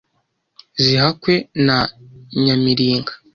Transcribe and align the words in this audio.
Zihakwe 0.83 1.33
na 1.65 1.77
Nyamiringa 2.43 3.13